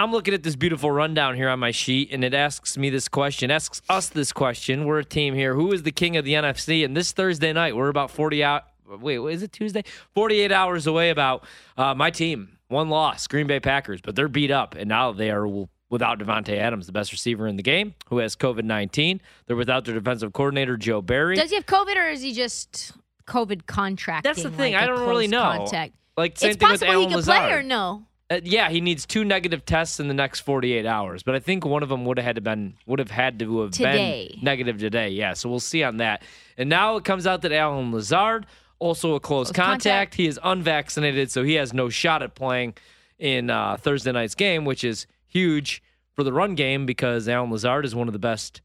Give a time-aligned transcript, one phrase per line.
[0.00, 3.08] I'm looking at this beautiful rundown here on my sheet, and it asks me this
[3.08, 4.84] question, asks us this question.
[4.84, 5.54] We're a team here.
[5.54, 6.84] Who is the king of the NFC?
[6.84, 8.64] And this Thursday night, we're about 40 out.
[8.86, 9.82] Wait, is it Tuesday?
[10.14, 11.10] 48 hours away.
[11.10, 11.44] About
[11.76, 15.30] uh, my team, one loss, Green Bay Packers, but they're beat up, and now they
[15.32, 15.48] are
[15.90, 19.20] without Davante Adams, the best receiver in the game, who has COVID 19.
[19.46, 21.34] They're without their defensive coordinator, Joe Barry.
[21.34, 22.92] Does he have COVID, or is he just
[23.26, 24.28] COVID contracting?
[24.28, 24.74] That's the thing.
[24.74, 25.42] like I don't really know.
[25.42, 25.92] Contact?
[26.16, 27.36] Like same It's thing with possible he Allen could Lazard.
[27.48, 28.04] play or no.
[28.30, 31.64] Uh, yeah, he needs two negative tests in the next 48 hours, but I think
[31.64, 34.32] one of them would have had to been would have had to have Today.
[34.34, 35.08] been negative today.
[35.10, 36.22] Yeah, so we'll see on that.
[36.58, 38.44] And now it comes out that Allen Lazard
[38.80, 39.82] also a close, Close contact.
[39.82, 40.14] contact.
[40.16, 42.74] He is unvaccinated, so he has no shot at playing
[43.18, 45.82] in uh, Thursday night's game, which is huge
[46.12, 48.60] for the run game because Allen Lazard is one of the best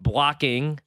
[0.00, 0.78] blocking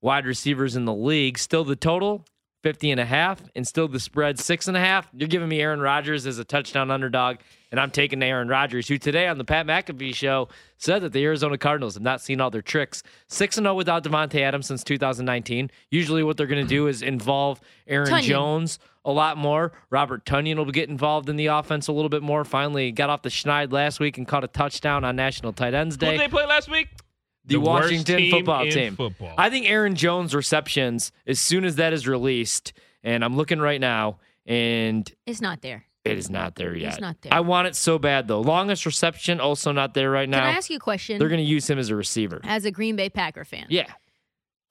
[0.00, 1.38] wide receivers in the league.
[1.38, 2.24] Still the total
[2.64, 5.06] 50 and a half and still the spread six and a half.
[5.12, 7.36] You're giving me Aaron Rodgers as a touchdown underdog,
[7.70, 11.22] and I'm taking Aaron Rodgers, who today on the Pat McAfee show said that the
[11.24, 13.02] Arizona Cardinals have not seen all their tricks.
[13.28, 15.70] 6 and 0 without Davante Adams since 2019.
[15.90, 18.22] Usually what they're going to do is involve Aaron Tonyan.
[18.22, 19.72] Jones a lot more.
[19.90, 22.46] Robert Tonyan will get involved in the offense a little bit more.
[22.46, 25.96] Finally got off the schneid last week and caught a touchdown on National Tight Ends
[25.96, 26.88] Who Day did they play last week?
[27.44, 28.96] The, The worst Washington team football in team.
[28.96, 29.34] football.
[29.36, 33.80] I think Aaron Jones receptions as soon as that is released, and I'm looking right
[33.80, 35.84] now, and It's not there.
[36.04, 36.92] it is not there yet.
[36.92, 37.32] It's not there.
[37.34, 38.40] I want it so bad though.
[38.40, 40.38] Longest reception also not there right now.
[40.40, 40.52] Can now.
[40.54, 41.18] I ask you a question?
[41.18, 42.40] They're going to use him as a receiver.
[42.44, 43.66] as a Green Bay Packer fan.
[43.68, 43.86] Yeah.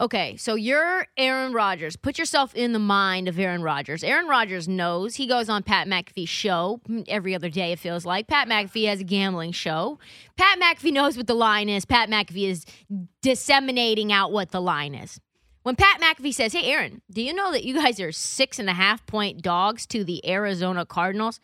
[0.03, 1.95] Okay, so you're Aaron Rodgers.
[1.95, 4.03] Put yourself in the mind of Aaron Rodgers.
[4.03, 8.27] Aaron Rodgers knows he goes on Pat McAfee's show every other day, it feels like.
[8.27, 9.99] Pat McAfee has a gambling show.
[10.35, 11.85] Pat McAfee knows what the line is.
[11.85, 12.65] Pat McAfee is
[13.21, 15.21] disseminating out what the line is.
[15.61, 18.69] When Pat McAfee says, Hey, Aaron, do you know that you guys are six and
[18.69, 21.39] a half point dogs to the Arizona Cardinals?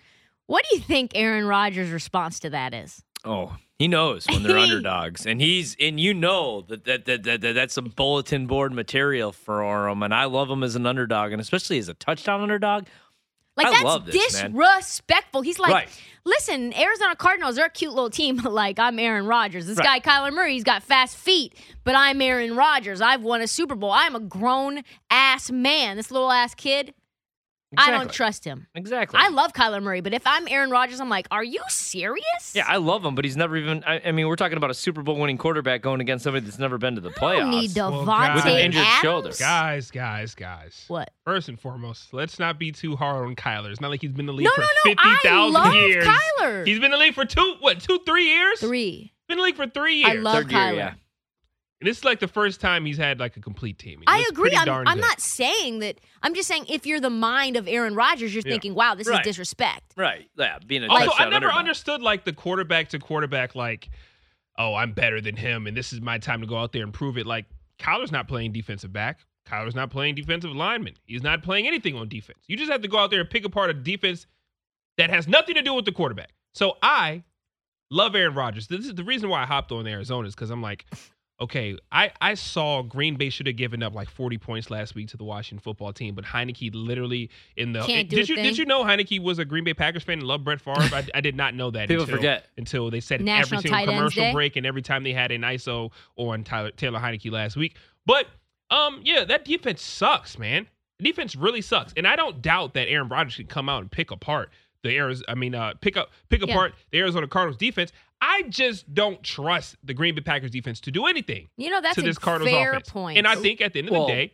[0.47, 3.05] What do you think Aaron Rodgers' response to that is?
[3.25, 7.41] Oh, he knows when they're underdogs, and he's and you know that that, that, that,
[7.41, 11.31] that that's some bulletin board material for him, and I love him as an underdog,
[11.31, 12.85] and especially as a touchdown underdog.
[13.57, 14.53] Like I that's love this, man.
[14.53, 15.41] disrespectful.
[15.41, 16.01] He's like, Right.
[16.23, 18.37] listen, Arizona Cardinals, they're a cute little team.
[18.41, 19.65] but, like I'm Aaron Rodgers.
[19.67, 20.01] This Right.
[20.01, 23.01] guy Kyler Murray, he's got fast feet, but I'm Aaron Rodgers.
[23.01, 23.91] I've won a Super Bowl.
[23.91, 25.97] I'm a grown ass man.
[25.97, 26.93] This little ass kid,
[27.77, 28.65] I don't trust him.
[28.73, 29.19] Exactly.
[29.21, 32.53] I love Kyler Murray, but if I'm Aaron Rodgers, I'm like, are you serious?
[32.55, 33.83] Yeah, I love him, but he's never even.
[33.85, 36.57] I, I mean, we're talking about a Super Bowl winning quarterback going against somebody that's
[36.57, 37.37] never been to the I playoffs.
[37.37, 39.01] don't need Well, Davante With an injured Adams.
[39.01, 39.31] shoulder.
[39.37, 40.85] Guys, guys, guys.
[40.87, 41.11] What?
[41.25, 43.69] First and foremost, let's not be too hard on Kyler.
[43.71, 44.91] It's not like he's been in the league No, for no, no.
[44.91, 46.05] fifty I love years.
[46.07, 46.65] Kyler.
[46.65, 48.59] He's been in the league for two, what, two, three years?
[48.61, 49.13] Three.
[49.27, 50.09] Been in the league for three years.
[50.09, 50.75] I love Third year, Kyler.
[50.75, 50.93] yeah.
[51.81, 54.03] And this is like the first time he's had like a complete team.
[54.05, 54.51] I agree.
[54.53, 55.99] I'm, I'm not saying that.
[56.21, 58.51] I'm just saying if you're the mind of Aaron Rodgers, you're Yeah.
[58.51, 59.21] thinking, wow, this Right.
[59.21, 59.93] is disrespect.
[59.95, 60.29] Right.
[60.37, 60.59] Yeah.
[60.65, 61.55] Being a Also, I never underdog.
[61.57, 63.89] understood like the quarterback to quarterback, like,
[64.57, 66.93] oh, I'm better than him, and this is my time to go out there and
[66.93, 67.25] prove it.
[67.25, 67.45] Like,
[67.79, 69.19] Kyler's not playing defensive back.
[69.47, 70.95] Kyler's not playing defensive lineman.
[71.05, 72.39] He's not playing anything on defense.
[72.47, 74.27] You just have to go out there and pick apart a defense
[74.97, 76.31] that has nothing to do with the quarterback.
[76.53, 77.23] So I
[77.89, 78.67] love Aaron Rodgers.
[78.67, 80.85] This is the reason why I hopped on Arizona is because I'm like,
[81.41, 85.07] okay, I, I saw Green Bay should have given up like 40 points last week
[85.09, 88.35] to the Washington football team, but Heinicke literally in the Can't do did a you
[88.35, 88.43] thing.
[88.43, 90.79] did you know Heinicke was a Green Bay Packers fan and loved Brett Favre?
[90.79, 91.87] I, I did not know that.
[91.87, 92.47] People until, forget.
[92.57, 94.33] until they said National every single commercial Day.
[94.33, 97.75] break and every time they had an ISO on Tyler, Taylor Heinicke last week.
[98.05, 98.27] But
[98.69, 100.67] um, yeah, that defense sucks, man.
[101.01, 104.11] Defense really sucks, and I don't doubt that Aaron Rodgers can come out and pick
[104.11, 104.49] apart
[104.83, 105.25] the Arizona.
[105.29, 106.53] I mean, uh, pick up pick Yeah.
[106.53, 107.91] apart the Arizona Cardinals defense.
[108.21, 111.95] I just don't trust the Green Bay Packers defense to do anything You know, that's
[111.95, 112.89] to a this Cardinals fair offense.
[112.89, 113.17] point.
[113.17, 114.33] And I think at the end of Well- the day,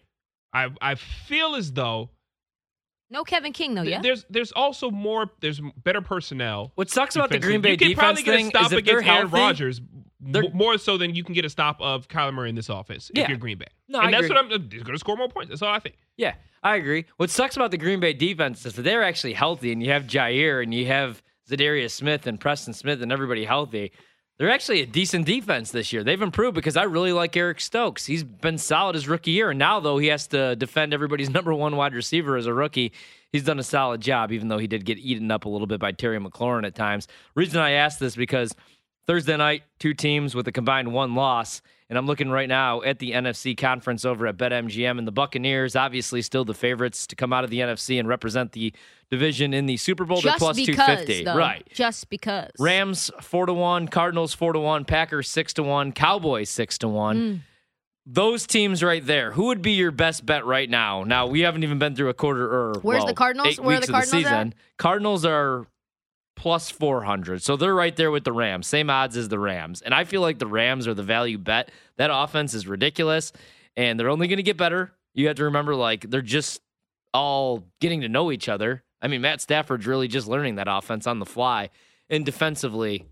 [0.53, 2.09] I I feel as though
[3.11, 3.83] no Kevin King though.
[3.83, 4.01] th- Yeah.
[4.01, 6.72] there's there's also more there's better personnel.
[6.75, 7.38] What sucks about the.
[7.39, 9.29] Green Bay you can defense probably get thing a stop is if they're against Aaron
[9.29, 9.94] healthy, Rodgers they're-
[10.34, 13.12] m- more so than you can get a stop of Kyler Murray in this offense
[13.13, 13.24] Yeah.
[13.24, 13.66] if you're Green Bay.
[13.88, 14.36] No, and I that's agree.
[14.36, 14.69] what I'm.
[14.69, 15.50] They're going to score more points.
[15.50, 15.96] That's all I think.
[16.18, 17.06] Yeah, I agree.
[17.18, 20.03] What sucks about the Green Bay defense is that they're actually healthy, and you have
[20.03, 23.91] Jaire and you have Za'Darius Smith and Preston Smith and everybody healthy.
[24.38, 26.04] They're actually a decent defense this year.
[26.04, 28.06] They've improved because I really like Eric Stokes.
[28.06, 31.54] He's been solid his rookie year, and now though he has to defend everybody's number
[31.54, 32.92] one wide receiver as a rookie.
[33.31, 35.80] He's done a solid job, even though he did get eaten up a little bit
[35.80, 37.07] by Terry McLaurin at times.
[37.36, 38.54] Reason I ask this because
[39.07, 41.62] Thursday night, two teams with a combined one loss.
[41.88, 44.98] And I'm looking right now at the NFC conference over at BetMGM.
[44.98, 48.54] And the Buccaneers, obviously, still the favorites to come out of the NFC and represent
[48.54, 48.74] the
[49.12, 50.19] division in the Super Bowl.
[50.22, 51.24] They're just plus because, 250.
[51.25, 51.38] though.
[51.38, 51.68] Right.
[51.72, 52.50] Just because.
[52.57, 53.88] Rams, 4 to 1.
[53.90, 54.86] Cardinals, 4 to 1.
[54.86, 55.92] Packers, 6 to 1.
[55.92, 57.18] Cowboys, 6 to 1.
[57.18, 57.40] Mm.
[58.08, 61.04] Those teams right there, who would be your best bet right now?
[61.04, 63.48] Now, we haven't even been through a quarter or Where's well, the Cardinals?
[63.48, 64.54] eight Where are weeks the of the Cardinals at?
[64.78, 65.68] Cardinals are
[66.36, 67.42] plus 400.
[67.42, 69.82] So they're right there with the Rams, same odds as the Rams.
[69.82, 71.72] And I feel like the Rams are the value bet.
[71.98, 73.32] That offense is ridiculous,
[73.78, 74.92] and they're only going to get better.
[75.14, 76.62] You have to remember, like, they're just
[77.14, 78.84] all getting to know each other.
[79.02, 81.70] I mean, Matt Stafford's really just learning that offense on the fly.
[82.10, 83.06] And defensively,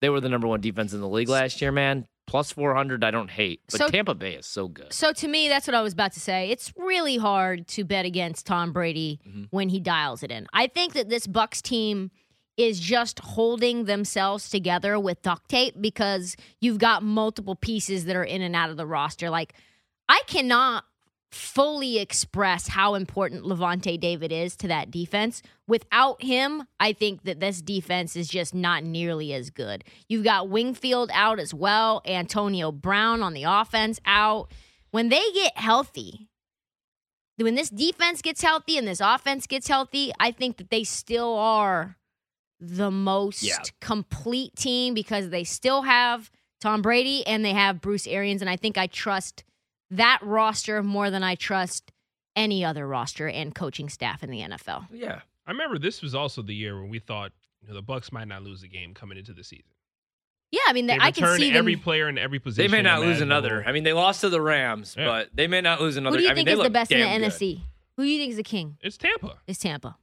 [0.00, 2.06] they were the number one defense in the league last year, man.
[2.26, 3.60] Plus 400, I don't hate.
[3.70, 4.92] But So- Tampa Bay is so good.
[4.92, 6.48] So to me, that's what I was about to say.
[6.50, 9.48] It's really hard to bet against Tom Brady Mhm.
[9.50, 10.46] when he dials it in.
[10.52, 12.12] I think that this Bucks team
[12.60, 18.24] is just holding themselves together with duct tape because you've got multiple pieces that are
[18.24, 19.30] in and out of the roster.
[19.30, 19.54] Like
[20.08, 20.84] I cannot
[21.30, 25.42] fully express how important Lavonte David is to that defense.
[25.68, 29.84] Without him, I think that this defense is just not nearly as good.
[30.08, 34.50] You've got Winfield out as well, Antonio Brown on the offense out.
[34.90, 36.28] When they get healthy,
[37.36, 41.38] when this defense gets healthy and this offense gets healthy, I think that they still
[41.38, 41.96] are
[42.60, 43.58] the most Yeah.
[43.80, 46.30] complete team because they still have
[46.60, 48.42] Tom Brady and they have Bruce Arians.
[48.42, 49.44] And I think I trust
[49.90, 51.90] that roster more than I trust
[52.36, 54.86] any other roster and coaching staff in the NFL.
[54.92, 55.20] Yeah.
[55.46, 58.28] I remember this was also the year when we thought you know, the Bucks might
[58.28, 59.64] not lose the game coming into the season.
[60.52, 61.58] Yeah, I mean, They I can returned see them.
[61.58, 62.70] every player in every position.
[62.70, 63.36] They may not lose imaginable.
[63.50, 63.64] another.
[63.68, 65.06] I mean, they lost to the Rams, Yeah.
[65.06, 66.16] but they may not lose another.
[66.16, 67.30] Who do you I mean, think they is the best in the damn good.
[67.30, 67.60] NFC?
[67.96, 68.76] Who do you think is the king?
[68.80, 69.38] It's Tampa.
[69.46, 69.96] It's Tampa.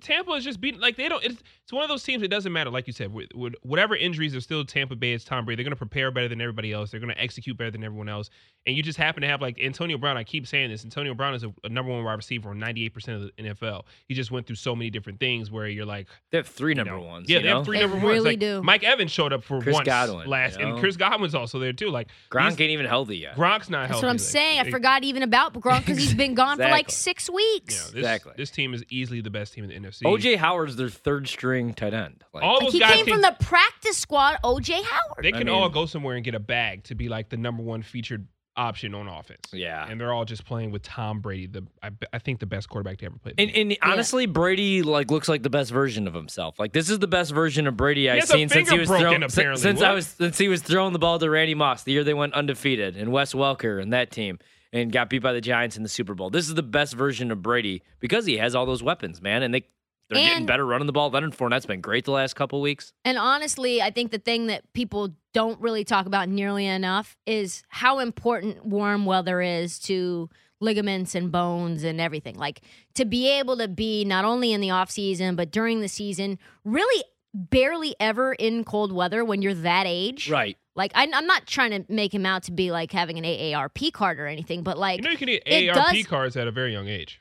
[0.00, 1.22] Tampa is just beating like they don't.
[1.24, 2.22] It's, it's one of those teams.
[2.22, 5.12] It doesn't matter, like you said, with, with whatever injuries are still Tampa Bay.
[5.12, 5.56] It's Tom Brady.
[5.62, 6.90] They're going to prepare better than everybody else.
[6.90, 8.30] They're going to execute better than everyone else.
[8.66, 10.16] And you just happen to have like Antonio Brown.
[10.16, 10.84] I keep saying this.
[10.84, 13.42] Antonio Brown is a, a number one wide receiver on ninety eight percent of the
[13.42, 13.82] NFL.
[14.06, 16.76] He just went through so many different things where you're like, They have three you
[16.76, 17.28] number know, ones.
[17.28, 17.56] Yeah, you they know?
[17.56, 18.06] have three They number ones.
[18.08, 18.62] really Like, do.
[18.62, 20.72] Mike Evans showed up for Chris once Godwin, last, you know?
[20.72, 21.90] and Chris Godwin's also there too.
[21.90, 23.36] Like Gronk ain't even healthy yet.
[23.36, 23.90] Gronk's not That's healthy.
[23.90, 24.60] That's what I'm Like, saying.
[24.60, 26.92] I forgot even about Gronk because he's been gone for like Exactly.
[26.94, 27.84] six Yeah, weeks.
[27.90, 28.32] this, Exactly.
[28.36, 30.02] This team is easily the best team in the NFC.
[30.02, 32.24] OJ Howard's their third string tight end.
[32.32, 35.22] Like, All Like, those he guys came can, from the practice squad, OJ Howard.
[35.24, 37.36] They I can mean- all go somewhere and get a bag to be like the
[37.36, 38.26] number one featured
[38.56, 39.50] option on offense.
[39.52, 39.86] yeah.
[39.88, 42.98] And they're all just playing with Tom Brady, the I, I think the best quarterback
[42.98, 43.32] to ever play.
[43.36, 46.58] the And, and honestly, Brady like looks like the best version of himself.
[46.58, 49.22] Like this is the best version of Brady I've seen since he was broken, throwing
[49.22, 49.62] apparently.
[49.62, 52.14] since I was since he was throwing the ball to Randy Moss the year they
[52.14, 54.40] went undefeated and Wes Welker and that team
[54.72, 56.30] and got beat by the Giants in the Super Bowl.
[56.30, 59.54] This is the best version of Brady because he has all those weapons, man, and
[59.54, 59.66] they
[60.08, 61.10] they're getting better running the ball.
[61.10, 62.92] Leonard Fournette's been great the last couple weeks.
[63.04, 67.62] And honestly, I think the thing that people don't really talk about nearly enough is
[67.68, 70.30] how important warm weather is to
[70.60, 72.36] ligaments and bones and everything.
[72.36, 72.62] Like
[72.94, 76.38] to be able to be not only in the off season but during the season,
[76.64, 77.04] really
[77.34, 80.30] barely ever in cold weather when you're that age.
[80.30, 80.56] Right.
[80.78, 83.92] Like I, I'm not trying to make him out to be like having an AARP
[83.92, 86.52] card or anything, but like you know you can get AARP does- cards at a
[86.52, 87.20] very young age.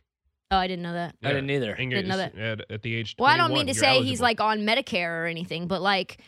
[0.51, 1.15] oh, I didn't know that.
[1.23, 1.75] I didn't either.
[1.75, 3.15] Didn't know At, at the age.
[3.17, 6.21] Well, I don't mean to you're say he's like on Medicare or anything, but like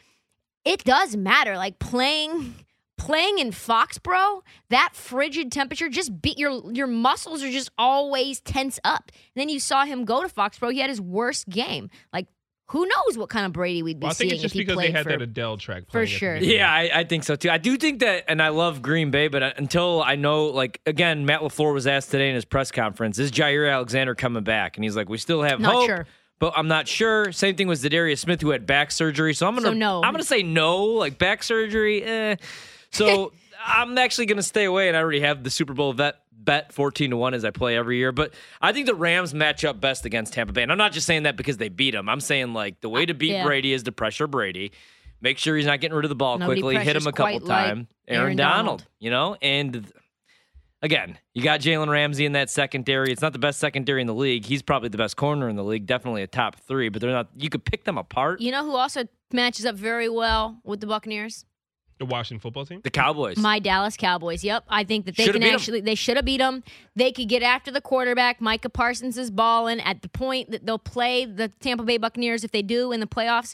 [0.66, 1.56] it does matter.
[1.56, 2.56] Like playing
[2.98, 4.42] playing in Foxborough,
[4.72, 9.12] that frigid temperature just beat your your muscles are just always tense up.
[9.36, 11.92] And then you saw him go to Foxborough, he had his worst game.
[12.12, 12.25] Like
[12.69, 14.60] who knows what kind of Brady we'd be Well, I think seeing it's just if
[14.60, 15.83] he because played they had for that Adele track.
[15.86, 16.33] for playing at the sure.
[16.36, 16.56] beginning.
[16.57, 17.50] Yeah, I, I think so too.
[17.50, 20.80] I do think that, and I love Green Bay, but uh, until I know, like
[20.86, 24.77] again, Matt Lafleur was asked today in his press conference, "Is Jaire Alexander coming back?"
[24.77, 26.07] And he's like, "We still have Not hope, sure.
[26.39, 29.33] but I'm not sure." Same thing with Za'Darius Smith, who had back surgery.
[29.33, 30.04] So I'm gonna, So no.
[30.04, 30.83] I'm gonna say no.
[30.86, 32.36] Like back surgery, eh.
[32.92, 36.72] So I'm actually gonna stay away, and I already have the Super Bowl vet bet
[36.74, 38.12] 14 to 1 as I play every year.
[38.12, 40.63] But I think the Rams match up best against Tampa Bay.
[40.63, 42.08] And I'm not just saying that because they beat them.
[42.10, 43.44] I'm saying like the way to beat Yeah.
[43.44, 44.72] Brady is to pressure Brady.
[45.22, 46.84] Make sure he's not getting rid of the ball Nobody quickly.
[46.84, 47.88] Hit him a couple quite like times.
[48.08, 48.86] Aaron, Aaron Donald, Donald.
[49.00, 49.92] you know, and
[50.82, 53.12] again, you got Jalen Ramsey in that secondary.
[53.12, 54.46] It's not the best secondary in the league.
[54.46, 56.88] He's probably the best corner in the league, definitely a top three.
[56.88, 57.28] But they're not.
[57.36, 58.39] You could pick them apart.
[58.39, 61.46] You know who also matches up very well with the Buccaneers?
[62.00, 62.79] The Washington football team.
[62.82, 63.38] The Cowboys.
[63.38, 64.41] My Dallas Cowboys.
[64.44, 65.56] Yep, I think that they Shoulda can beat 'em.
[65.56, 65.82] actually.
[65.82, 66.63] They should have beat them.
[66.96, 68.39] They could get after the quarterback.
[68.39, 72.51] Micah Parsons is balling at the point that they'll play the Tampa Bay Buccaneers if
[72.51, 73.53] they do in the playoffs.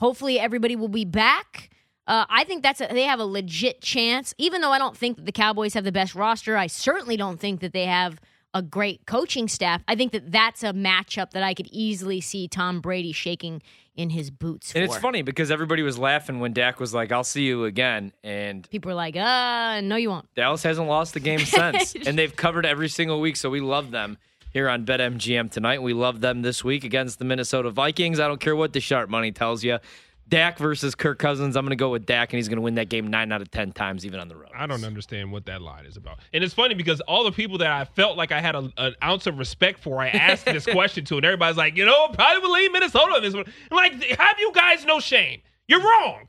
[0.00, 1.70] Hopefully, everybody will be back.
[2.06, 4.34] Uh, I think that's a, they have a legit chance.
[4.38, 7.38] Even though I don't think that the Cowboys have the best roster, I certainly don't
[7.38, 8.20] think that they have
[8.54, 9.82] a great coaching staff.
[9.88, 13.60] I think that that's a matchup that I could easily see Tom Brady shaking
[13.96, 14.74] in his boots.
[14.74, 18.12] and it's funny because everybody was laughing when Dak was like, "I'll see you again,"
[18.24, 22.18] and People were like, "Uh, no, you won't." Dallas hasn't lost the game since, and
[22.18, 23.36] they've covered every single week.
[23.36, 24.18] So we love them
[24.52, 25.82] here on BetMGM tonight.
[25.82, 28.18] We love them this week against the Minnesota Vikings.
[28.18, 29.78] I don't care what the sharp money tells you.
[30.28, 31.56] Dak versus Kirk Cousins.
[31.56, 33.42] I'm going to go with Dak, and he's going to win that game nine out
[33.42, 34.48] of ten times, even on the road.
[34.56, 36.18] I don't understand what that line is about.
[36.32, 38.94] And it's funny because all the people that I felt like I had a, an
[39.02, 42.50] ounce of respect for, I asked this question to, and everybody's like, you know, probably
[42.50, 43.44] leave Minnesota in this one.
[43.70, 45.40] I'm like, have you guys no shame?
[45.68, 46.28] You're wrong.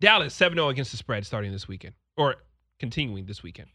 [0.00, 2.36] Dallas 7 0 against the spread starting this weekend, or
[2.78, 3.68] continuing this weekend.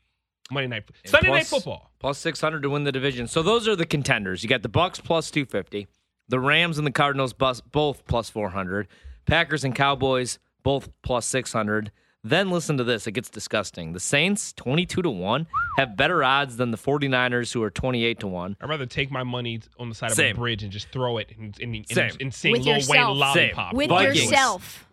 [0.52, 1.92] Monday night, And Sunday night football.
[2.00, 3.28] plus 600 to win the division.
[3.28, 4.42] So those are the contenders.
[4.44, 5.88] You got the Bucks plus 250,
[6.28, 8.88] the Rams and the Cardinals bus, both plus 400,
[9.30, 11.92] Packers and Cowboys both plus 600.
[12.22, 13.94] Then listen to this, it gets disgusting.
[13.94, 18.28] The Saints 22 to 1 have better odds than the 49ers who are 28 to
[18.28, 18.58] 1.
[18.60, 20.32] I'd rather take my money on the side Same.
[20.32, 22.12] of a bridge and just throw it and, and, and, Same.
[22.20, 23.18] and sing With Lil yourself.
[23.18, 23.56] Wayne Same.
[23.56, 23.74] Lollipop.
[23.74, 24.24] With Vikings.
[24.24, 24.86] yourself.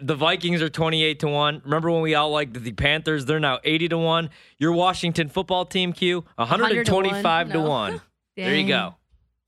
[0.00, 1.62] The Vikings are 28 to 1.
[1.64, 3.26] Remember when we all liked the Panthers?
[3.26, 4.30] They're now 80 to 1.
[4.56, 7.68] Your Washington football team Q 125 to 100 to 1.
[7.68, 8.00] one.
[8.36, 8.94] There you go.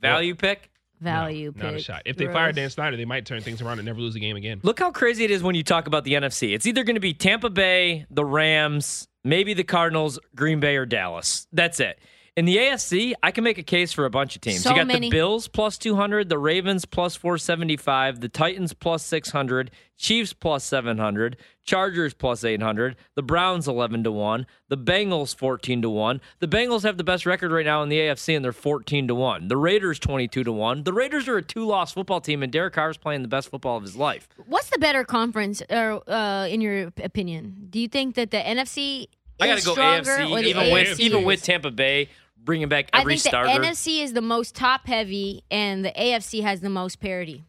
[0.02, 0.71] Value pick.
[1.02, 2.02] Value No, not a shot.
[2.04, 2.34] If they Gross.
[2.34, 4.60] fire Dan Snyder, they might turn things around and never lose a game again.
[4.62, 6.54] Look how crazy it is when you talk about the NFC.
[6.54, 10.86] It's either going to be Tampa Bay, the Rams, maybe the Cardinals, Green Bay, or
[10.86, 11.46] Dallas.
[11.52, 11.98] That's it.
[12.34, 14.62] In the AFC, I can make a case for a bunch of teams.
[14.62, 15.10] So you got many.
[15.10, 21.36] the Bills plus 200, the Ravens plus 475, the Titans plus 600, Chiefs plus 700,
[21.62, 26.22] Chargers plus 800, the Browns 11 to 1, the Bengals 14 to 1.
[26.38, 29.14] The Bengals have the best record right now in the AFC and they're 14 to
[29.14, 29.48] 1.
[29.48, 30.84] The Raiders 22 to 1.
[30.84, 33.82] The Raiders are a two-loss football team and Derek Carr's playing the best football of
[33.82, 34.26] his life.
[34.46, 37.66] What's the better conference, or uh, in your opinion?
[37.68, 39.08] Do you think that the NFC
[39.42, 42.08] I got to go AFC, even AFC with even with Tampa Bay
[42.44, 43.60] bringing back I every think starter.
[43.60, 47.44] the NFC is the most top heavy, and the AFC has the most parity.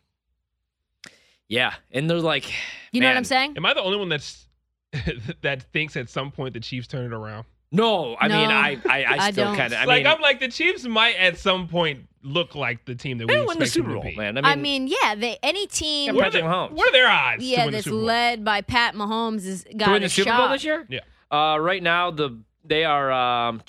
[1.47, 2.51] yeah, and they're like,
[2.91, 3.53] You know what I'm saying?
[3.57, 4.47] Am I the only one that's
[5.41, 7.45] that thinks at some point the Chiefs turn it around?
[7.71, 8.15] no.
[8.19, 9.57] I mean, No, I I, I I still don't.
[9.57, 9.79] kind of.
[9.79, 13.17] I like mean, I'm like the Chiefs might at some point look like the team
[13.17, 14.37] that we win the Super Bowl, man.
[14.37, 16.71] I mean, I mean yeah, they, any team, Yeah, What are, Patrick Mahomes.
[16.71, 17.41] what are their odds?
[17.43, 18.05] to yeah, win the that's Super Bowl?
[18.05, 20.37] led by Pat Mahomes has got to win a the Super shot.
[20.37, 20.85] Bowl this year.
[20.89, 20.99] Yeah.
[21.31, 23.61] Uh, right now the they are um,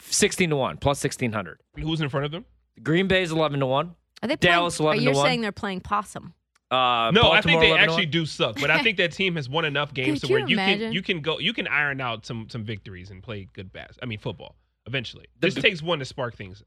[0.00, 1.58] 16 to one plus 1600.
[1.76, 2.44] Who's in front of them?
[2.82, 3.94] Green Bay's 11 to one.
[4.22, 5.26] Are they Dallas playing, 11 Are to you one.
[5.26, 6.34] saying they're playing possum?
[6.70, 9.66] Uh, no, I think they actually do suck, but I think that team has won
[9.66, 12.24] enough games Could to where you you can you can go you can iron out
[12.24, 14.56] some some victories and play good bas I mean football
[14.86, 15.26] eventually.
[15.38, 16.62] The- This takes one to spark things.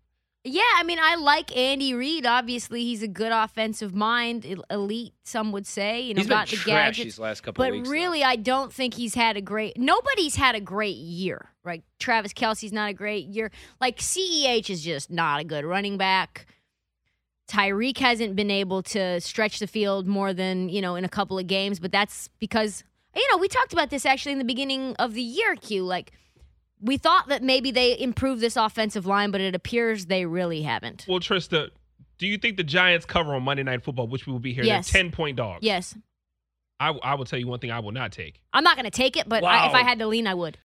[0.47, 2.25] Yeah, I mean, I like Andy Reid.
[2.27, 5.13] Obviously, he's a good offensive mind, elite.
[5.23, 7.03] Some would say, you know, He's been got the gadgets.
[7.03, 7.87] these last couple But weeks.
[7.87, 7.91] though.
[7.93, 9.75] really, I don't think he's had a great.
[9.79, 11.83] Nobody's had a great year, right?
[11.99, 13.49] Travis Kelce's not a great year.
[13.81, 16.45] Like Ceh is just not a good running back.
[17.49, 21.37] Tyreek hasn't been able to stretch the field more than you know in a couple
[21.39, 22.83] of games, but that's because
[23.15, 25.55] you know we talked about this actually in the beginning of the year.
[25.55, 26.11] Q like
[26.85, 31.05] we thought that maybe they improved this offensive line, but it appears they really haven't.
[31.07, 31.69] Well, Trista,
[32.17, 34.63] do you think the Giants cover on Monday Night Football, which we will be here?
[34.63, 34.91] Yes.
[34.91, 35.63] They're ten point dogs.
[35.63, 35.95] Yes,
[36.79, 38.41] I, I will tell you one thing I will not take.
[38.53, 40.57] I'm not going to take it, but I, if I had to lean, I would.